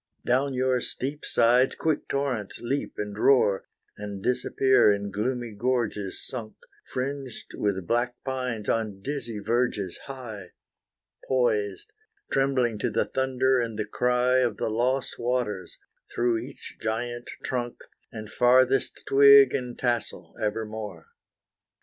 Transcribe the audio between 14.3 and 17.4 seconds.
Of the lost waters, through each giant